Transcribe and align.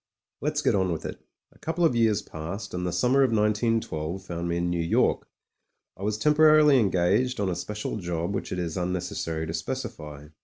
Let's 0.41 0.63
get 0.63 0.73
on 0.73 0.91
with 0.91 1.05
it. 1.05 1.23
A 1.51 1.59
couple 1.59 1.85
of 1.85 1.95
years 1.95 2.23
passed, 2.23 2.73
and 2.73 2.87
the 2.87 2.91
summer 2.91 3.21
of 3.21 3.29
191 3.29 3.81
2 3.81 4.17
found 4.25 4.49
me 4.49 4.57
in 4.57 4.67
New 4.67 4.81
York. 4.81 5.27
I 5.95 6.01
was 6.01 6.17
temporarily 6.17 6.79
engaged 6.79 7.39
on 7.39 7.49
a 7.49 7.55
special 7.55 7.97
job 7.97 8.33
which 8.33 8.51
it 8.51 8.57
is 8.57 8.77
unnecessary 8.77 9.45
to 9.45 9.53
specify. 9.53 10.29